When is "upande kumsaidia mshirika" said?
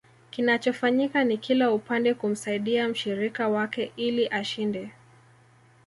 1.71-3.47